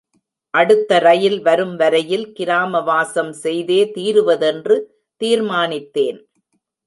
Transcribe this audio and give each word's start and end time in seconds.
அடுத்த 0.53 0.99
ரயில் 0.99 1.37
வரும் 1.41 1.75
வரையில் 1.75 2.25
கிராம 2.31 2.81
வாசம் 2.81 3.31
செய்தே 3.43 3.79
தீருவதென்று 3.95 4.77
தீர்மானித்தேன். 5.21 6.19